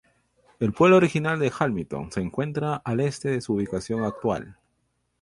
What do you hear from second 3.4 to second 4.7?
ubicación actual.